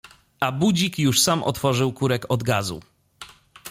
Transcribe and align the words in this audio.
A 0.41 0.51
budzik 0.51 0.99
już 0.99 1.21
sam 1.21 1.43
otworzył 1.43 1.93
kurek 1.93 2.25
od 2.29 2.43
gazu. 2.43 2.79